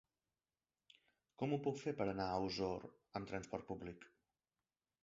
Com 1.43 1.53
ho 1.53 1.61
puc 1.67 1.79
fer 1.83 1.93
per 2.01 2.09
anar 2.15 2.27
a 2.31 2.41
Osor 2.49 2.89
amb 3.21 3.31
trasport 3.35 3.71
públic? 3.71 4.11